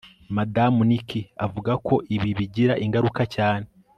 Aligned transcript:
Madamu 0.37 0.79
Nikki 0.89 1.21
avuga 1.45 1.71
ko 1.87 1.95
ibi 2.15 2.29
bigira 2.39 2.73
ingaruka 2.85 3.21
cyane 3.35 3.65